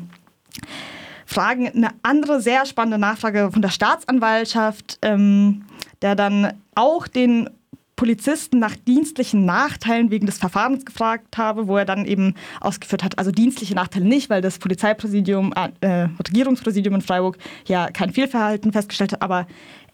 Fragen. 1.26 1.68
Eine 1.70 1.92
andere 2.04 2.42
sehr 2.42 2.66
spannende 2.66 2.98
Nachfrage 2.98 3.52
von 3.52 3.62
der 3.62 3.70
Staatsanwaltschaft. 3.70 5.00
Ähm, 5.02 5.64
der 6.02 6.16
dann 6.16 6.54
auch 6.76 7.08
den 7.08 7.50
Polizisten 7.98 8.60
nach 8.60 8.76
dienstlichen 8.76 9.44
Nachteilen 9.44 10.12
wegen 10.12 10.28
des 10.28 10.38
Verfahrens 10.38 10.86
gefragt 10.86 11.38
habe, 11.38 11.68
wo 11.68 11.76
er 11.78 11.84
dann 11.84 12.06
eben 12.06 12.36
ausgeführt 12.62 13.04
hat, 13.04 13.18
also 13.18 13.32
dienstliche 13.32 13.76
Nachteile 13.76 14.06
nicht, 14.06 14.30
weil 14.30 14.42
das 14.42 14.60
Polizeipräsidium, 14.60 15.52
äh, 15.82 16.08
Regierungspräsidium 16.26 16.96
in 16.96 17.02
Freiburg 17.02 17.38
ja 17.68 17.90
kein 17.90 18.14
Fehlverhalten 18.14 18.72
festgestellt 18.72 19.14
hat, 19.14 19.22
aber 19.24 19.48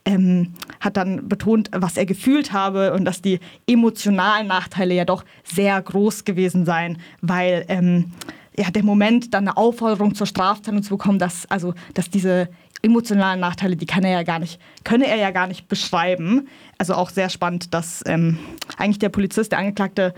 ähm, 0.06 0.54
hat 0.82 0.98
dann 0.98 1.30
betont, 1.30 1.70
was 1.74 1.96
er 1.96 2.06
gefühlt 2.06 2.52
habe 2.52 2.94
und 2.94 3.06
dass 3.06 3.22
die 3.22 3.40
emotionalen 3.68 4.48
Nachteile 4.48 4.94
ja 4.94 5.06
doch 5.06 5.24
sehr 5.46 5.82
groß 5.82 6.26
gewesen 6.26 6.66
seien, 6.66 6.98
weil 7.22 7.64
ähm, 7.70 8.12
ja, 8.58 8.70
der 8.70 8.84
Moment, 8.84 9.34
dann 9.34 9.48
eine 9.48 9.58
Aufforderung 9.58 10.14
zur 10.14 10.28
Strafzahlung 10.28 10.84
zu 10.84 10.92
bekommen, 10.92 11.20
dass, 11.20 11.50
also, 11.50 11.74
dass 11.94 12.10
diese 12.10 12.50
emotionalen 12.84 13.40
Nachteile, 13.40 13.76
die 13.76 13.86
kann 13.86 14.04
er 14.04 14.12
ja 14.12 14.24
gar 14.24 14.40
nicht, 14.40 14.60
könne 14.84 15.08
er 15.08 15.16
ja 15.16 15.32
gar 15.32 15.48
nicht 15.48 15.68
beschreiben. 15.68 16.48
Also 16.78 16.94
auch 16.94 17.10
sehr 17.10 17.30
spannend, 17.30 17.74
dass 17.74 18.04
ähm, 18.06 18.38
eigentlich 18.78 19.00
der 19.00 19.10
Polizist, 19.10 19.54
der 19.54 19.60
Angeklagte, 19.60 20.14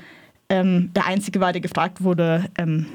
ähm, 0.49 0.91
der 0.95 1.05
Einzige 1.05 1.39
war, 1.39 1.53
der 1.53 1.61
gefragt 1.61 2.03
wurde, 2.03 2.45
ähm, 2.57 2.87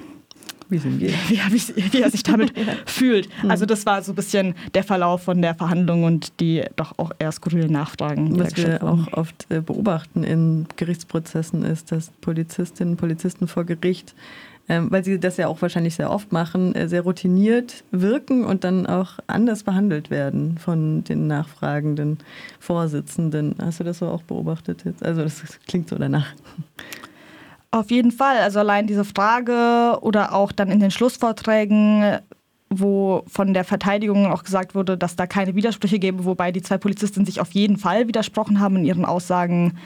wie, 0.69 0.83
wie, 0.85 1.09
wie, 1.09 1.93
wie, 1.93 2.03
er 2.03 2.11
sich 2.11 2.23
damit 2.23 2.53
fühlt. 2.87 3.29
Mhm. 3.43 3.51
Also 3.51 3.67
das 3.67 3.87
war 3.87 4.03
so 4.03 4.13
ein 4.13 4.17
bisschen 4.17 4.55
der 4.75 4.85
Verlauf 4.85 5.23
von 5.23 5.41
der 5.41 5.55
Verhandlung 5.55 6.05
und 6.05 6.41
die 6.41 6.65
doch 6.77 6.99
auch 6.99 7.13
eher 7.19 7.33
skurrilen 7.33 7.73
Nachfragen. 7.73 8.39
Was 8.39 8.57
wir 8.57 8.83
auch 8.83 9.13
oft 9.13 9.47
äh, 9.51 9.61
beobachten 9.61 10.25
in 10.25 10.67
Gerichtsprozessen 10.77 11.65
ist, 11.65 11.93
dass 11.93 12.11
Polizistinnen 12.21 12.95
und 12.95 12.97
Polizisten 12.99 13.47
vor 13.47 13.65
Gericht 13.65 14.15
weil 14.89 15.05
sie 15.05 15.19
das 15.19 15.37
ja 15.37 15.49
auch 15.49 15.61
wahrscheinlich 15.63 15.97
sehr 15.97 16.11
oft 16.11 16.33
machen, 16.33 16.75
äh, 16.75 16.89
sehr 16.89 17.03
routiniert 17.03 17.85
wirken 17.91 18.45
und 18.45 18.65
dann 18.65 18.87
auch 18.87 19.19
anders 19.27 19.65
behandelt 19.65 20.11
werden 20.11 20.59
von 20.59 21.05
den 21.05 21.27
nachfragenden 21.27 22.19
Vorsitzenden. 22.59 23.57
Hast 23.61 23.81
du 23.81 23.85
das 23.85 23.99
so 23.99 24.09
auch 24.09 24.23
beobachtet 24.23 24.85
jetzt? 24.85 25.05
Also 25.05 25.23
das 25.23 25.43
klingt 25.67 25.89
so 25.89 25.97
danach. 25.97 26.27
Auf 27.73 27.91
jeden 27.91 28.13
Fall. 28.13 28.39
Also 28.39 28.61
allein 28.61 28.87
diese 28.87 29.05
Frage 29.05 29.99
oder 30.01 30.35
auch 30.35 30.53
dann 30.53 30.71
in 30.71 30.81
den 30.81 30.91
Schlussvorträgen 30.91 32.21
wo 32.71 33.25
von 33.27 33.53
der 33.53 33.65
Verteidigung 33.65 34.27
auch 34.27 34.45
gesagt 34.45 34.77
wurde, 34.77 34.97
dass 34.97 35.17
da 35.17 35.27
keine 35.27 35.57
Widersprüche 35.57 35.99
gäbe, 35.99 36.25
wobei 36.25 36.53
die 36.53 36.63
zwei 36.63 36.79
Polizistinnen 36.79 37.27
sich 37.27 37.41
auf 37.41 37.51
jeden 37.51 37.77
Fall 37.77 38.07
widersprochen 38.07 38.61
haben 38.61 38.77
in 38.77 38.85
ihren 38.85 39.05
Aussagen. 39.05 39.77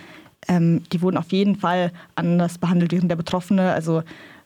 Ähm, 0.47 0.83
die 0.93 1.01
wurden 1.01 1.17
auf 1.17 1.33
jeden 1.33 1.57
Fall 1.57 1.93
anders 2.15 2.59
behandelt 2.59 2.93
während 2.93 3.11
der 3.11 3.17
Betroffene. 3.17 3.73
Also 3.73 4.03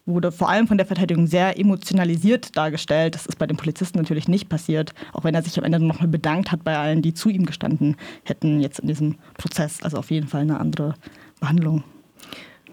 wurde 0.08 0.32
vor 0.32 0.49
allem 0.49 0.66
von 0.66 0.78
der 0.78 0.87
Verteidigung 0.87 1.26
sehr 1.26 1.58
emotionalisiert 1.58 2.56
dargestellt. 2.56 3.14
Das 3.14 3.26
ist 3.26 3.38
bei 3.38 3.46
den 3.46 3.56
Polizisten 3.56 3.99
natürlich 3.99 4.26
nicht 4.26 4.49
passiert, 4.49 4.94
auch 5.12 5.25
wenn 5.25 5.34
er 5.34 5.43
sich 5.43 5.56
am 5.58 5.64
Ende 5.64 5.78
noch 5.78 6.00
mal 6.00 6.08
bedankt 6.08 6.50
hat 6.50 6.64
bei 6.64 6.76
allen, 6.76 7.02
die 7.02 7.14
zu 7.14 7.28
ihm 7.28 7.46
gestanden 7.46 7.96
hätten 8.25 8.60
jetzt 8.60 8.81
in 8.81 8.88
diesem 8.88 9.16
Prozess. 9.37 9.82
Also 9.82 9.99
auf 9.99 10.10
jeden 10.10 10.26
Fall 10.26 10.43
eine 10.43 10.58
andere 10.58 10.94
Behandlung. 11.40 11.84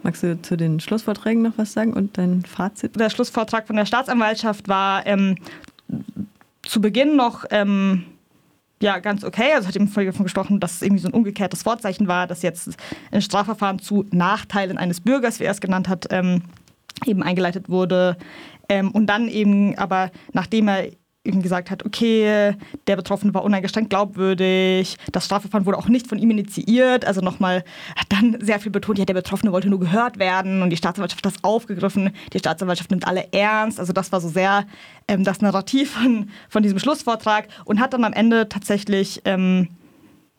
Magst 0.01 0.23
du 0.23 0.41
zu 0.41 0.55
den 0.55 0.79
Schlussvorträgen 0.79 1.43
noch 1.43 1.57
was 1.57 1.73
sagen 1.73 1.93
und 1.93 2.17
dein 2.17 2.43
Fazit? 2.43 2.99
Der 2.99 3.09
Schlussvortrag 3.09 3.67
von 3.67 3.75
der 3.75 3.85
Staatsanwaltschaft 3.85 4.67
war 4.67 5.05
ähm, 5.05 5.37
zu 6.61 6.79
Beginn 6.79 7.15
noch 7.15 7.45
ähm, 7.49 8.05
ja, 8.81 8.99
ganz 8.99 9.23
okay. 9.23 9.53
Also 9.55 9.67
hat 9.67 9.75
eben 9.75 9.87
vorher 9.87 10.11
davon 10.11 10.25
gesprochen, 10.25 10.59
dass 10.59 10.75
es 10.75 10.81
irgendwie 10.81 11.01
so 11.01 11.07
ein 11.07 11.13
umgekehrtes 11.13 11.63
Vorzeichen 11.63 12.07
war, 12.07 12.27
dass 12.27 12.41
jetzt 12.41 12.69
ein 13.11 13.21
Strafverfahren 13.21 13.79
zu 13.79 14.05
Nachteilen 14.11 14.77
eines 14.77 15.01
Bürgers, 15.01 15.39
wie 15.39 15.45
er 15.45 15.51
es 15.51 15.61
genannt 15.61 15.87
hat, 15.87 16.07
ähm, 16.11 16.43
eben 17.05 17.23
eingeleitet 17.23 17.69
wurde. 17.69 18.17
Ähm, 18.69 18.91
und 18.91 19.07
dann 19.07 19.27
eben, 19.27 19.77
aber 19.77 20.11
nachdem 20.33 20.67
er 20.67 20.89
eben 21.25 21.41
gesagt 21.41 21.71
hat, 21.71 21.85
okay, 21.85 22.55
der 22.87 22.95
Betroffene 22.95 23.33
war 23.33 23.43
uneingeschränkt 23.43 23.89
glaubwürdig, 23.89 24.97
das 25.11 25.25
Strafverfahren 25.25 25.65
wurde 25.65 25.77
auch 25.77 25.87
nicht 25.87 26.07
von 26.07 26.19
ihm 26.19 26.31
initiiert, 26.31 27.05
also 27.05 27.21
nochmal 27.21 27.63
hat 27.95 28.07
dann 28.09 28.37
sehr 28.41 28.59
viel 28.59 28.71
betont, 28.71 28.99
ja, 28.99 29.05
der 29.05 29.15
Betroffene 29.15 29.51
wollte 29.51 29.69
nur 29.69 29.79
gehört 29.79 30.19
werden 30.19 30.61
und 30.61 30.69
die 30.69 30.77
Staatsanwaltschaft 30.77 31.25
hat 31.25 31.33
das 31.33 31.43
aufgegriffen, 31.43 32.11
die 32.33 32.39
Staatsanwaltschaft 32.39 32.91
nimmt 32.91 33.07
alle 33.07 33.33
ernst, 33.33 33.79
also 33.79 33.91
das 33.91 34.11
war 34.11 34.21
so 34.21 34.29
sehr 34.29 34.65
ähm, 35.07 35.23
das 35.23 35.41
Narrativ 35.41 35.91
von, 35.91 36.29
von 36.47 36.63
diesem 36.63 36.79
Schlussvortrag 36.79 37.47
und 37.65 37.79
hat 37.79 37.93
dann 37.93 38.03
am 38.03 38.13
Ende 38.13 38.47
tatsächlich 38.47 39.21
ähm, 39.25 39.69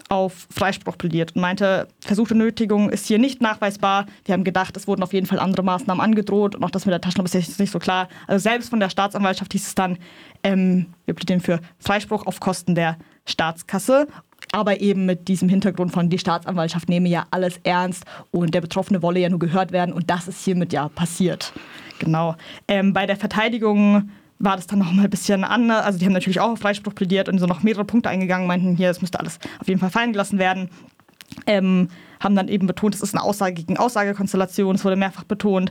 auf 0.08 0.46
Freispruch 0.50 0.96
plädiert 0.98 1.34
und 1.34 1.40
meinte, 1.40 1.88
versuchte 2.00 2.34
Nötigung 2.34 2.90
ist 2.90 3.06
hier 3.06 3.18
nicht 3.18 3.40
nachweisbar. 3.40 4.06
Wir 4.24 4.34
haben 4.34 4.44
gedacht, 4.44 4.76
es 4.76 4.86
wurden 4.86 5.02
auf 5.02 5.12
jeden 5.12 5.26
Fall 5.26 5.38
andere 5.38 5.62
Maßnahmen 5.62 6.00
angedroht 6.00 6.54
und 6.54 6.64
auch 6.64 6.70
das 6.70 6.86
mit 6.86 6.92
der 6.92 7.00
Taschenlampe 7.00 7.36
ist 7.36 7.58
nicht 7.58 7.72
so 7.72 7.78
klar. 7.78 8.08
Also 8.26 8.42
selbst 8.42 8.70
von 8.70 8.80
der 8.80 8.90
Staatsanwaltschaft 8.90 9.52
hieß 9.52 9.66
es 9.66 9.74
dann, 9.74 9.98
ähm, 10.42 10.86
wir 11.06 11.14
plädieren 11.14 11.40
für 11.40 11.60
Freispruch 11.78 12.26
auf 12.26 12.40
Kosten 12.40 12.74
der 12.74 12.98
Staatskasse. 13.26 14.06
Aber 14.52 14.80
eben 14.80 15.06
mit 15.06 15.26
diesem 15.28 15.48
Hintergrund 15.48 15.92
von, 15.92 16.08
die 16.08 16.18
Staatsanwaltschaft 16.18 16.88
nehme 16.88 17.08
ja 17.08 17.26
alles 17.30 17.58
ernst 17.64 18.04
und 18.30 18.54
der 18.54 18.60
Betroffene 18.60 19.02
wolle 19.02 19.18
ja 19.18 19.28
nur 19.28 19.40
gehört 19.40 19.72
werden 19.72 19.92
und 19.92 20.08
das 20.08 20.28
ist 20.28 20.44
hiermit 20.44 20.72
ja 20.72 20.88
passiert. 20.88 21.52
Genau. 21.98 22.36
Ähm, 22.68 22.92
bei 22.92 23.06
der 23.06 23.16
Verteidigung 23.16 24.10
war 24.38 24.56
das 24.56 24.66
dann 24.66 24.78
noch 24.78 24.92
mal 24.92 25.04
ein 25.04 25.10
bisschen 25.10 25.44
anders. 25.44 25.84
Also 25.84 25.98
die 25.98 26.04
haben 26.04 26.12
natürlich 26.12 26.40
auch 26.40 26.50
auf 26.50 26.58
Freispruch 26.58 26.94
plädiert 26.94 27.28
und 27.28 27.38
so 27.38 27.46
noch 27.46 27.62
mehrere 27.62 27.84
Punkte 27.84 28.10
eingegangen, 28.10 28.46
meinten 28.46 28.76
hier, 28.76 28.90
es 28.90 29.00
müsste 29.00 29.18
alles 29.20 29.38
auf 29.60 29.68
jeden 29.68 29.80
Fall 29.80 29.90
fallen 29.90 30.12
gelassen 30.12 30.38
werden. 30.38 30.68
Ähm, 31.46 31.88
haben 32.20 32.36
dann 32.36 32.48
eben 32.48 32.66
betont, 32.66 32.94
es 32.94 33.02
ist 33.02 33.14
eine 33.14 33.22
Aussage 33.22 33.54
gegen 33.54 33.76
Aussagekonstellation, 33.76 34.74
es 34.74 34.84
wurde 34.84 34.96
mehrfach 34.96 35.24
betont. 35.24 35.70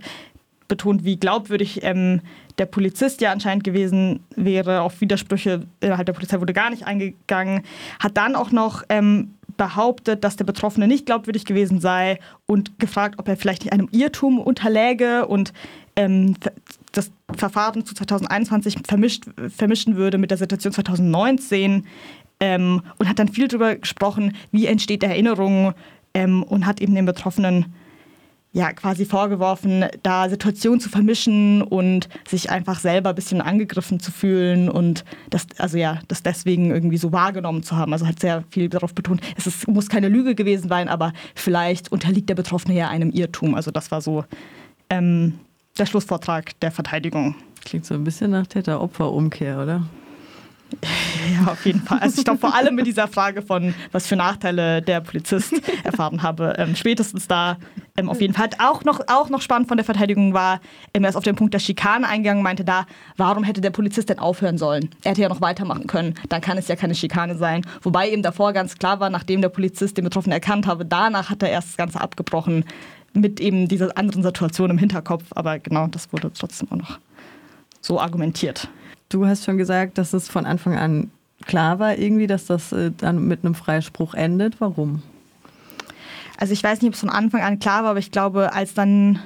betont, 0.68 1.04
wie 1.04 1.18
glaubwürdig 1.18 1.82
ähm, 1.84 2.22
der 2.58 2.66
Polizist 2.66 3.22
ja 3.22 3.32
anscheinend 3.32 3.64
gewesen 3.64 4.22
wäre. 4.36 4.82
Auf 4.82 5.02
Widersprüche 5.02 5.68
innerhalb 5.80 6.06
der 6.06 6.14
Polizei 6.14 6.40
wurde 6.40 6.54
gar 6.54 6.70
nicht 6.70 6.86
eingegangen. 6.86 7.64
Hat 8.00 8.18
dann 8.18 8.36
auch 8.36 8.52
noch 8.52 8.84
ähm, 8.90 9.36
behauptet, 9.58 10.24
dass 10.24 10.36
der 10.36 10.46
Betroffene 10.46 10.88
nicht 10.88 11.06
glaubwürdig 11.06 11.46
gewesen 11.46 11.80
sei 11.80 12.20
und 12.46 12.80
gefragt, 12.80 13.16
ob 13.20 13.28
er 13.28 13.38
vielleicht 13.38 13.64
nicht 13.64 13.74
einem 13.74 13.90
Irrtum 13.92 14.40
unterläge 14.40 15.28
und 15.28 15.54
ähm, 15.96 16.36
das 16.98 17.12
Verfahren 17.36 17.86
zu 17.86 17.94
2021 17.94 18.78
vermischt, 18.88 19.26
vermischen 19.56 19.96
würde 19.96 20.18
mit 20.18 20.32
der 20.32 20.38
Situation 20.38 20.74
2019 20.74 21.86
ähm, 22.40 22.82
und 22.98 23.10
hat 23.10 23.20
dann 23.20 23.30
viel 23.30 23.48
darüber 23.48 23.76
gesprochen, 23.76 24.36
wie 24.52 24.66
entsteht 24.66 25.04
Erinnerung 25.04 25.74
ähm, 26.14 26.44
und 26.44 26.66
hat 26.66 26.82
eben 26.82 26.96
den 26.96 27.06
Betroffenen 27.06 27.74
ja 28.56 28.72
quasi 28.72 29.04
vorgeworfen, 29.04 29.84
da 30.02 30.30
Situationen 30.30 30.80
zu 30.80 30.88
vermischen 30.88 31.62
und 31.62 32.08
sich 32.26 32.52
einfach 32.52 32.80
selber 32.80 33.10
ein 33.10 33.16
bisschen 33.16 33.42
angegriffen 33.42 34.00
zu 34.00 34.14
fühlen 34.14 34.70
und 34.70 35.04
das, 35.30 35.46
also 35.58 35.78
ja, 35.78 36.00
das 36.08 36.24
deswegen 36.24 36.72
irgendwie 36.72 36.98
so 36.98 37.12
wahrgenommen 37.12 37.64
zu 37.64 37.76
haben. 37.76 37.92
Also 37.92 38.08
hat 38.08 38.22
sehr 38.22 38.46
viel 38.50 38.70
darauf 38.70 38.96
betont, 38.96 39.20
es 39.36 39.46
ist, 39.46 39.68
muss 39.68 39.90
keine 39.90 40.08
Lüge 40.08 40.36
gewesen 40.36 40.70
sein, 40.70 40.88
aber 40.88 41.12
vielleicht 41.36 41.92
unterliegt 41.92 42.30
der 42.30 42.36
Betroffene 42.36 42.78
ja 42.78 42.88
einem 42.88 43.12
Irrtum. 43.12 43.56
Also 43.56 43.72
das 43.72 43.92
war 43.92 44.00
so 44.00 44.24
ähm, 44.90 45.34
der 45.78 45.86
Schlussvortrag 45.86 46.60
der 46.60 46.72
Verteidigung. 46.72 47.36
Klingt 47.64 47.86
so 47.86 47.94
ein 47.94 48.04
bisschen 48.04 48.32
nach 48.32 48.48
Täter-Opfer-Umkehr, 48.48 49.62
oder? 49.62 49.84
Ja, 51.34 51.52
auf 51.52 51.66
jeden 51.66 51.82
Fall. 51.82 52.00
Also 52.00 52.20
ich 52.20 52.24
glaube 52.24 52.40
vor 52.40 52.54
allem 52.54 52.76
mit 52.76 52.86
dieser 52.86 53.08
Frage 53.08 53.42
von, 53.42 53.74
was 53.92 54.06
für 54.06 54.16
Nachteile 54.16 54.82
der 54.82 55.02
Polizist 55.02 55.54
erfahren 55.84 56.22
habe, 56.22 56.54
ähm, 56.58 56.76
spätestens 56.76 57.28
da 57.28 57.58
ähm, 57.98 58.10
auf 58.10 58.22
jeden 58.22 58.34
Fall. 58.34 58.50
Auch 58.60 58.84
noch, 58.84 59.00
auch 59.08 59.30
noch 59.30 59.42
spannend 59.42 59.68
von 59.68 59.78
der 59.78 59.86
Verteidigung 59.86 60.34
war, 60.34 60.62
ähm, 60.94 61.04
er 61.04 61.10
ist 61.10 61.16
auf 61.16 61.24
den 61.24 61.36
Punkt 61.36 61.54
der 61.54 61.60
Schikane 61.60 62.08
eingegangen, 62.08 62.44
meinte 62.44 62.64
da, 62.64 62.86
warum 63.18 63.44
hätte 63.44 63.62
der 63.62 63.72
Polizist 63.72 64.10
denn 64.10 64.20
aufhören 64.20 64.60
sollen? 64.60 64.90
Er 65.04 65.12
hätte 65.12 65.22
ja 65.22 65.30
noch 65.30 65.42
weitermachen 65.42 65.88
können, 65.88 66.14
dann 66.30 66.42
kann 66.42 66.58
es 66.60 66.68
ja 66.68 66.76
keine 66.76 66.94
Schikane 66.94 67.36
sein. 67.36 67.66
Wobei 67.82 68.10
eben 68.12 68.22
davor 68.22 68.54
ganz 68.54 68.78
klar 68.78 69.00
war, 69.00 69.10
nachdem 69.10 69.42
der 69.42 69.50
Polizist 69.50 69.98
den 69.98 70.04
Betroffenen 70.04 70.34
erkannt 70.34 70.68
habe, 70.68 70.86
danach 70.86 71.32
hat 71.32 71.42
er 71.42 71.50
erst 71.50 71.70
das 71.70 71.78
Ganze 71.78 72.02
abgebrochen 72.02 72.66
mit 73.16 73.40
eben 73.40 73.68
dieser 73.68 73.98
anderen 73.98 74.24
Situation 74.24 74.70
im 74.70 74.78
Hinterkopf. 74.78 75.26
Aber 75.32 75.60
genau, 75.60 75.88
das 75.88 76.12
wurde 76.12 76.32
trotzdem 76.34 76.72
auch 76.72 76.78
noch 76.78 77.00
so 77.82 78.00
argumentiert. 78.00 78.68
Du 79.10 79.26
hast 79.26 79.46
schon 79.46 79.58
gesagt, 79.58 79.98
dass 79.98 80.14
es 80.14 80.28
von 80.28 80.46
Anfang 80.46 80.78
an 80.78 81.12
klar 81.46 81.80
war, 81.80 81.98
irgendwie, 81.98 82.28
dass 82.28 82.46
das 82.46 82.72
äh, 82.72 82.92
dann 82.96 83.28
mit 83.28 83.44
einem 83.44 83.56
Freispruch 83.56 84.14
endet. 84.14 84.60
Warum? 84.60 85.04
Also 86.38 86.54
ich 86.54 86.64
weiß 86.64 86.82
nicht, 86.82 86.90
ob 86.90 86.96
es 86.96 87.00
von 87.00 87.10
Anfang 87.10 87.42
an 87.42 87.60
klar 87.60 87.84
war, 87.84 87.92
aber 87.92 88.00
ich 88.00 88.12
glaube, 88.12 88.54
als 88.54 88.74
dann, 88.74 89.20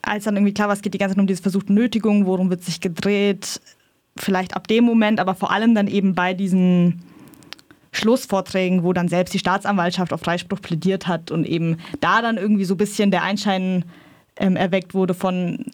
als 0.00 0.24
dann 0.24 0.36
irgendwie 0.36 0.54
klar 0.54 0.68
war, 0.68 0.74
es 0.74 0.82
geht 0.82 0.94
die 0.94 0.98
ganze 0.98 1.14
Zeit 1.14 1.20
um 1.20 1.26
diese 1.26 1.42
versuchte 1.42 1.72
Nötigung, 1.72 2.26
worum 2.26 2.50
wird 2.50 2.64
sich 2.64 2.80
gedreht, 2.80 3.60
vielleicht 4.16 4.56
ab 4.56 4.66
dem 4.66 4.84
Moment, 4.84 5.20
aber 5.20 5.34
vor 5.34 5.50
allem 5.52 5.74
dann 5.74 5.86
eben 5.86 6.14
bei 6.14 6.34
diesen 6.34 7.02
Schlussvorträgen, 7.92 8.82
wo 8.82 8.92
dann 8.92 9.08
selbst 9.08 9.34
die 9.34 9.38
Staatsanwaltschaft 9.38 10.12
auf 10.12 10.20
Freispruch 10.20 10.60
plädiert 10.60 11.06
hat 11.06 11.30
und 11.30 11.46
eben 11.46 11.76
da 12.00 12.22
dann 12.22 12.38
irgendwie 12.38 12.64
so 12.64 12.74
ein 12.74 12.78
bisschen 12.78 13.10
der 13.10 13.22
Einschein 13.22 13.84
ähm, 14.36 14.56
erweckt 14.56 14.94
wurde 14.94 15.14
von, 15.14 15.66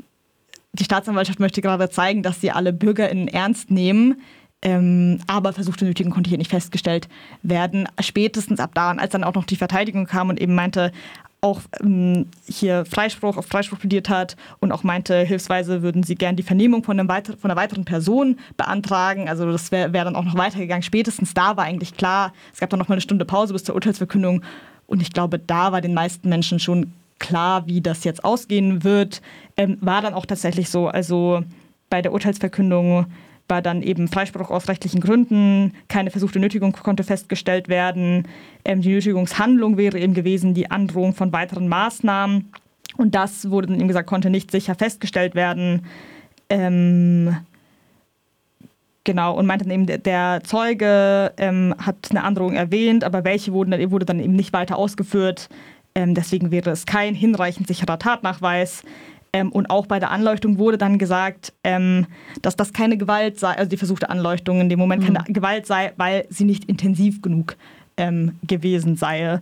die 0.72 0.84
Staatsanwaltschaft 0.84 1.40
möchte 1.40 1.62
gerade 1.62 1.88
zeigen, 1.90 2.22
dass 2.22 2.40
sie 2.40 2.50
alle 2.50 2.72
BürgerInnen 2.72 3.28
ernst 3.28 3.70
nehmen. 3.70 4.20
Ähm, 4.60 5.20
aber 5.28 5.52
versuchte 5.52 5.84
Nötigung 5.84 6.12
konnte 6.12 6.28
hier 6.28 6.38
nicht 6.38 6.50
festgestellt 6.50 7.08
werden. 7.42 7.88
Spätestens 8.00 8.58
ab 8.58 8.72
da, 8.74 8.90
als 8.90 9.12
dann 9.12 9.22
auch 9.22 9.34
noch 9.34 9.44
die 9.44 9.54
Verteidigung 9.54 10.06
kam 10.06 10.30
und 10.30 10.40
eben 10.40 10.56
meinte, 10.56 10.90
auch 11.40 11.60
ähm, 11.80 12.26
hier 12.48 12.84
Freispruch 12.84 13.36
auf 13.36 13.46
Freispruch 13.46 13.78
plädiert 13.78 14.08
hat 14.08 14.36
und 14.58 14.72
auch 14.72 14.82
meinte, 14.82 15.20
hilfsweise 15.20 15.82
würden 15.82 16.02
sie 16.02 16.16
gern 16.16 16.36
die 16.36 16.42
Vernehmung 16.42 16.82
von, 16.82 16.98
einem 16.98 17.08
weiter, 17.08 17.36
von 17.36 17.50
einer 17.50 17.60
weiteren 17.60 17.84
Person 17.84 18.38
beantragen. 18.56 19.28
Also 19.28 19.50
das 19.50 19.70
wäre 19.70 19.92
wär 19.92 20.04
dann 20.04 20.16
auch 20.16 20.24
noch 20.24 20.36
weitergegangen. 20.36 20.82
Spätestens 20.82 21.34
da 21.34 21.56
war 21.56 21.64
eigentlich 21.64 21.96
klar, 21.96 22.32
es 22.52 22.60
gab 22.60 22.70
dann 22.70 22.78
noch 22.78 22.88
mal 22.88 22.94
eine 22.94 23.02
Stunde 23.02 23.24
Pause 23.24 23.52
bis 23.52 23.64
zur 23.64 23.74
Urteilsverkündung 23.74 24.42
und 24.86 25.02
ich 25.02 25.12
glaube, 25.12 25.38
da 25.38 25.70
war 25.70 25.80
den 25.80 25.94
meisten 25.94 26.28
Menschen 26.28 26.58
schon 26.58 26.92
klar, 27.18 27.66
wie 27.66 27.80
das 27.80 28.04
jetzt 28.04 28.24
ausgehen 28.24 28.84
wird. 28.84 29.22
Ähm, 29.56 29.78
war 29.80 30.02
dann 30.02 30.14
auch 30.14 30.26
tatsächlich 30.26 30.70
so. 30.70 30.88
Also 30.88 31.42
bei 31.90 32.02
der 32.02 32.12
Urteilsverkündung 32.12 33.06
war 33.48 33.62
dann 33.62 33.82
eben 33.82 34.08
Freispruch 34.08 34.50
aus 34.50 34.68
rechtlichen 34.68 35.00
Gründen, 35.00 35.74
keine 35.88 36.10
versuchte 36.10 36.38
Nötigung 36.38 36.72
konnte 36.72 37.02
festgestellt 37.02 37.68
werden. 37.68 38.28
Ähm, 38.64 38.82
die 38.82 38.90
Nötigungshandlung 38.92 39.76
wäre 39.76 39.98
eben 39.98 40.14
gewesen 40.14 40.54
die 40.54 40.70
Androhung 40.70 41.14
von 41.14 41.32
weiteren 41.32 41.68
Maßnahmen. 41.68 42.50
Und 42.96 43.14
das 43.14 43.50
wurde 43.50 43.68
dann 43.68 43.78
eben 43.78 43.88
gesagt, 43.88 44.08
konnte 44.08 44.28
nicht 44.30 44.50
sicher 44.50 44.74
festgestellt 44.74 45.34
werden. 45.34 45.86
Ähm, 46.50 47.36
genau, 49.04 49.34
und 49.36 49.46
meinte 49.46 49.64
dann 49.64 49.88
eben, 49.88 50.02
der 50.02 50.40
Zeuge 50.44 51.32
ähm, 51.36 51.74
hat 51.78 52.08
eine 52.10 52.24
Androhung 52.24 52.54
erwähnt, 52.54 53.04
aber 53.04 53.24
welche 53.24 53.52
wurden, 53.52 53.90
wurde 53.90 54.06
dann 54.06 54.20
eben 54.20 54.34
nicht 54.34 54.52
weiter 54.52 54.76
ausgeführt. 54.76 55.48
Ähm, 55.94 56.14
deswegen 56.14 56.50
wäre 56.50 56.70
es 56.70 56.86
kein 56.86 57.14
hinreichend 57.14 57.66
sicherer 57.66 57.98
Tatnachweis. 57.98 58.82
Ähm, 59.32 59.52
und 59.52 59.70
auch 59.70 59.86
bei 59.86 59.98
der 59.98 60.10
Anleuchtung 60.10 60.58
wurde 60.58 60.78
dann 60.78 60.98
gesagt, 60.98 61.52
ähm, 61.64 62.06
dass 62.42 62.56
das 62.56 62.72
keine 62.72 62.96
Gewalt 62.96 63.38
sei, 63.38 63.52
also 63.52 63.68
die 63.68 63.76
versuchte 63.76 64.10
Anleuchtung 64.10 64.60
in 64.60 64.68
dem 64.68 64.78
Moment 64.78 65.04
keine 65.04 65.24
mhm. 65.26 65.32
Gewalt 65.32 65.66
sei, 65.66 65.92
weil 65.96 66.26
sie 66.30 66.44
nicht 66.44 66.64
intensiv 66.64 67.20
genug 67.20 67.56
ähm, 67.96 68.36
gewesen 68.46 68.96
sei. 68.96 69.40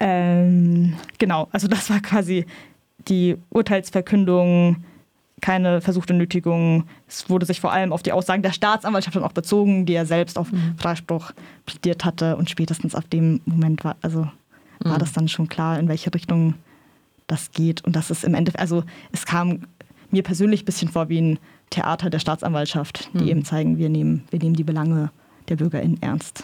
Ähm, 0.00 0.94
genau, 1.18 1.48
also 1.52 1.68
das 1.68 1.90
war 1.90 2.00
quasi 2.00 2.46
die 3.08 3.36
Urteilsverkündung, 3.50 4.84
keine 5.40 5.82
versuchte 5.82 6.14
Nötigung. 6.14 6.84
Es 7.06 7.28
wurde 7.28 7.44
sich 7.44 7.60
vor 7.60 7.72
allem 7.72 7.92
auf 7.92 8.02
die 8.02 8.12
Aussagen 8.12 8.42
der 8.42 8.52
Staatsanwaltschaft 8.52 9.16
dann 9.16 9.24
auch 9.24 9.32
bezogen, 9.32 9.84
die 9.84 9.94
er 9.94 10.06
selbst 10.06 10.38
auf 10.38 10.50
mhm. 10.50 10.76
Freispruch 10.78 11.32
plädiert 11.66 12.04
hatte. 12.04 12.36
Und 12.36 12.48
spätestens 12.48 12.94
ab 12.94 13.04
dem 13.10 13.40
Moment 13.44 13.84
war, 13.84 13.96
also 14.00 14.28
war 14.80 14.94
mhm. 14.94 14.98
das 14.98 15.12
dann 15.12 15.28
schon 15.28 15.48
klar, 15.48 15.78
in 15.78 15.88
welche 15.88 16.12
Richtung 16.14 16.54
das 17.26 17.52
geht. 17.52 17.84
Und 17.84 17.96
das 17.96 18.10
ist 18.10 18.24
im 18.24 18.34
Endeffekt, 18.34 18.60
also 18.60 18.84
es 19.12 19.26
kam 19.26 19.66
mir 20.10 20.22
persönlich 20.22 20.62
ein 20.62 20.66
bisschen 20.66 20.88
vor 20.88 21.08
wie 21.08 21.20
ein 21.20 21.38
Theater 21.70 22.10
der 22.10 22.18
Staatsanwaltschaft, 22.18 23.10
die 23.14 23.24
mhm. 23.24 23.28
eben 23.28 23.44
zeigen, 23.44 23.78
wir 23.78 23.88
nehmen, 23.88 24.24
wir 24.30 24.38
nehmen 24.38 24.54
die 24.54 24.64
Belange 24.64 25.10
der 25.48 25.56
BürgerInnen 25.56 26.00
ernst. 26.02 26.42